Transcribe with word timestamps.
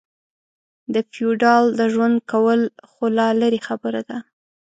د 0.93 0.95
فېوډال 1.11 1.65
د 1.79 1.81
ژوند 1.93 2.17
کول 2.31 2.61
خو 2.89 3.03
لا 3.17 3.27
لرې 3.41 3.59
خبره 3.67 4.01
ده. 4.09 4.17